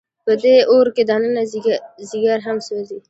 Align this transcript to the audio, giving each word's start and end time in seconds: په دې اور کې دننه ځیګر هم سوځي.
په 0.25 0.33
دې 0.43 0.55
اور 0.71 0.87
کې 0.95 1.03
دننه 1.09 1.43
ځیګر 2.11 2.37
هم 2.47 2.57
سوځي. 2.67 2.97